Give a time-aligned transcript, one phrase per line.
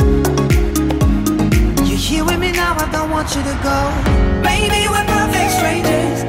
[3.21, 4.41] want you to go.
[4.41, 4.87] baby.
[4.89, 6.20] we're perfect strangers.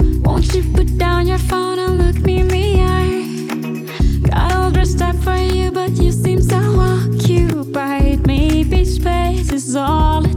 [0.00, 4.30] Won't you put down your phone and look me in the eye?
[4.30, 6.58] Got all dressed up for you, but you seem so
[8.26, 10.29] Maybe space is all.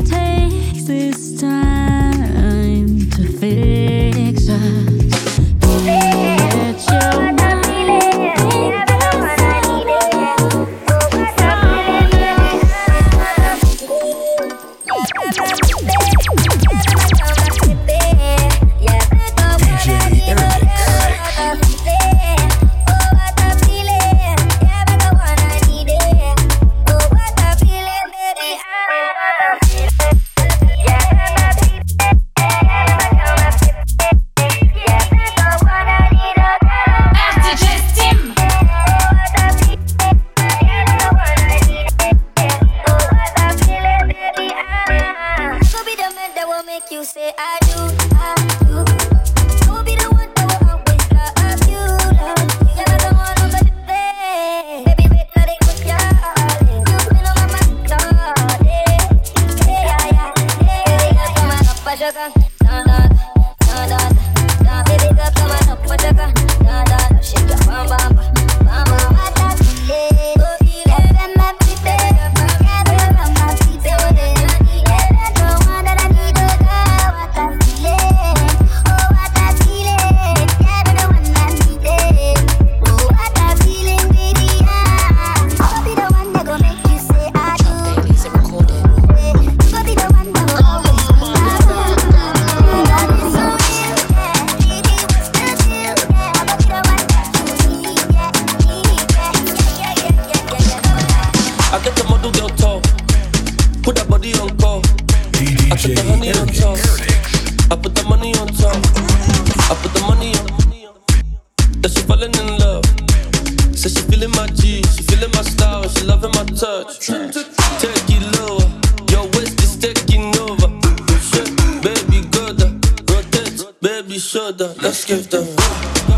[125.06, 125.44] skip the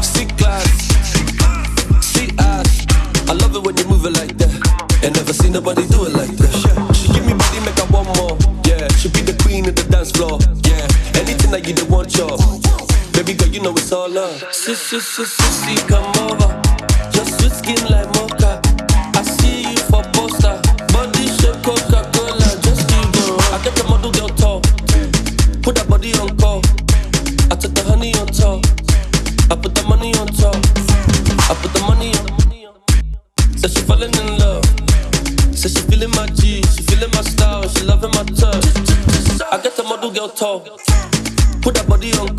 [0.03, 0.69] C class,
[2.05, 2.85] see ass.
[3.27, 4.53] I love it when you move it like that.
[5.03, 6.53] And never seen nobody do it like that.
[6.95, 8.37] She give me body, make I want more.
[8.69, 10.37] Yeah, she be the queen of the dance floor.
[10.69, 10.85] Yeah,
[11.17, 12.37] anything that you do want, y'all.
[13.17, 14.37] Baby girl, you know it's all love.
[14.53, 16.49] Sissy, sissy, sissy, come over.
[17.11, 18.04] Just sweet skin like.
[40.45, 40.77] toe.
[41.61, 42.34] Put that body on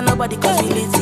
[0.00, 0.99] and nobody can feel it.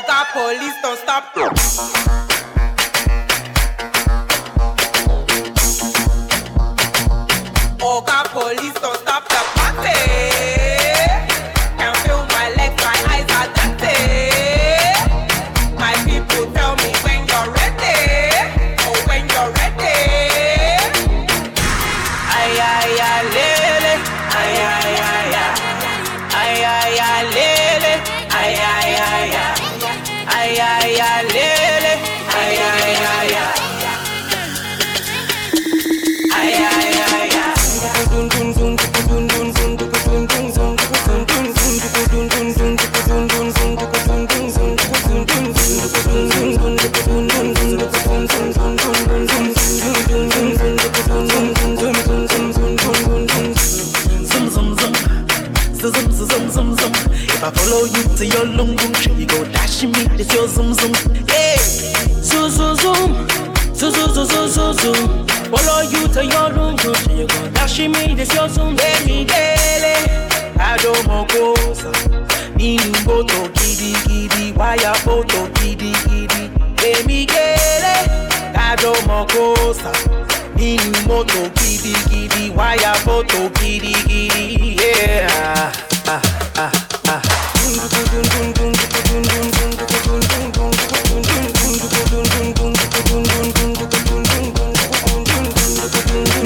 [0.00, 2.21] God, police don't stop.
[58.30, 58.91] siyolungu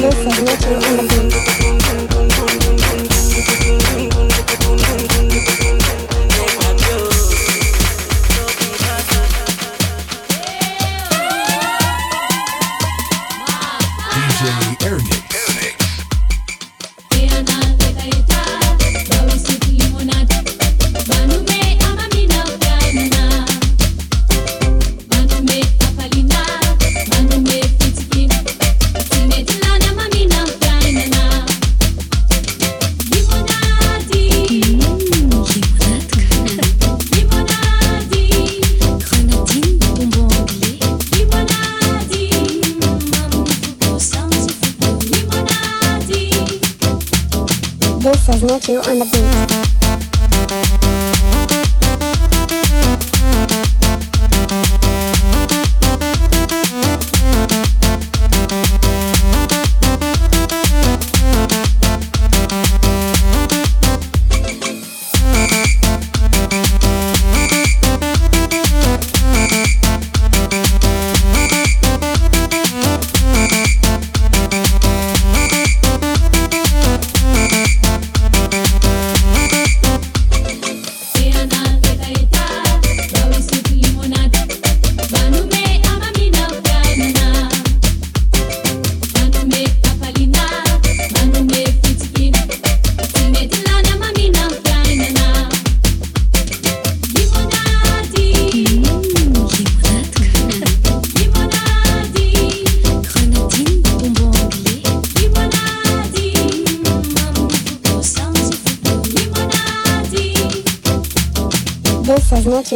[0.08, 1.15] 我想念你。
[48.38, 49.06] there's no two on the
[50.90, 51.05] beat.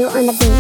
[0.07, 0.60] on the beat.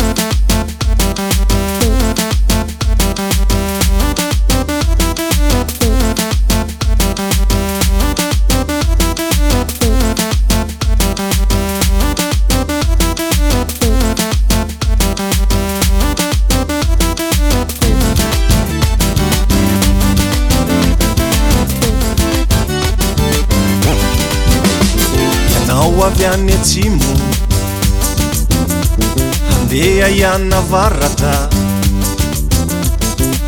[29.70, 31.48] dea ianina varata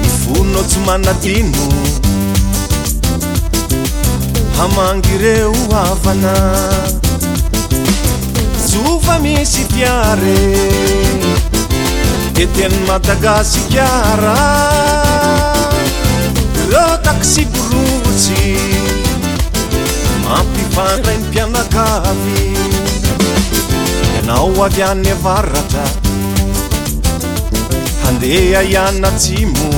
[0.03, 1.65] mifononao tsomanatino
[4.57, 5.53] hamangyreo
[5.85, 6.35] avana
[8.71, 10.43] jofa misy tiare
[12.35, 14.39] de teny madagasikara
[16.73, 18.43] ra taksiborotsy
[20.29, 22.55] mampifanrainy mpianakavy
[24.21, 25.85] anao avy ainy avarata
[28.05, 29.71] handeha ianatsimo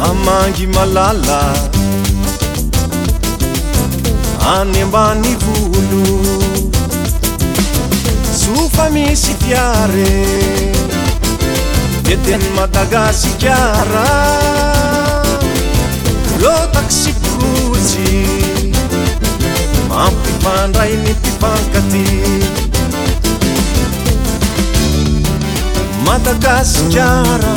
[0.00, 1.40] hamangy malala
[4.54, 6.06] anyambany volo
[8.42, 10.16] sofa misy tiare
[12.12, 14.06] eteny matagasy kara
[16.42, 18.08] lotaksy kosy
[19.92, 22.06] mampifandray ny tifakaty
[26.06, 27.50] madagasikara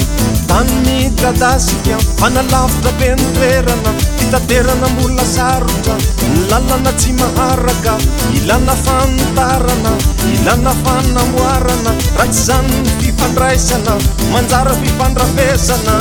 [0.49, 5.95] tann'ny tadasika hanalafitra penterana fitaterana mbola sarosa
[6.31, 7.93] nylalana tsy maaraka
[8.33, 9.93] hilana fantarana
[10.33, 13.93] ilana fanamboarana rats' izanyny fipandraisana
[14.33, 15.95] manjara fipandrapesana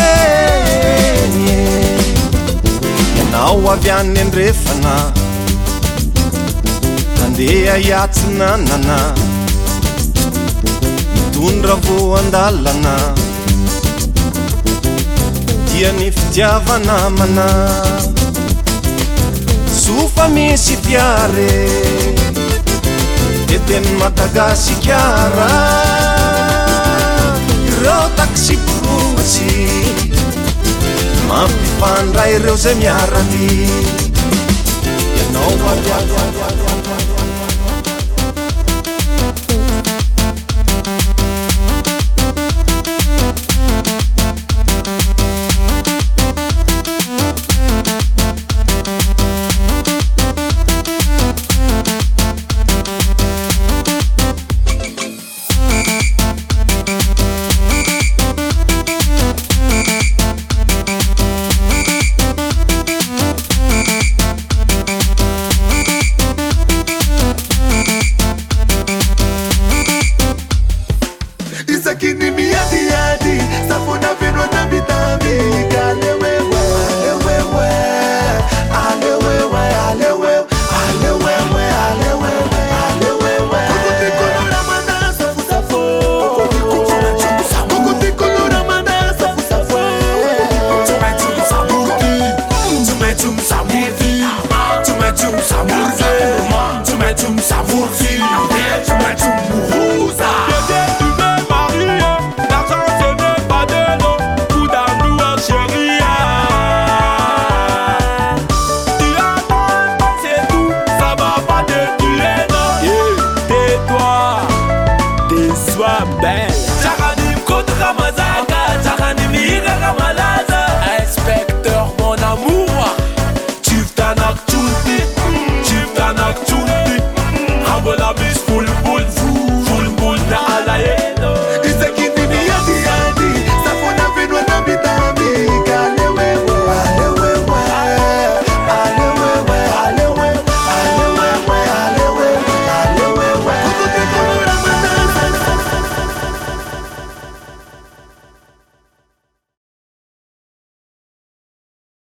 [0.00, 0.04] e
[3.18, 4.94] ianao avy any andrefana
[7.40, 8.98] deayatsinanana
[11.16, 12.94] mitondra voandalana
[15.72, 17.48] dia ny fidiavanamana
[19.82, 21.56] sofa misy tiare
[23.56, 25.50] eteny matagasikara
[27.68, 29.56] ireo taksikrosy
[31.30, 33.54] mampipandray ireo say miaraty
[35.24, 35.52] anao
[36.68, 36.69] l